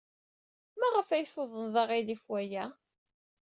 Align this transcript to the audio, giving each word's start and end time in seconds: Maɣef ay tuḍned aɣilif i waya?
Maɣef 0.79 1.09
ay 1.09 1.25
tuḍned 1.33 1.75
aɣilif 1.81 2.23
i 2.25 2.27
waya? 2.31 2.65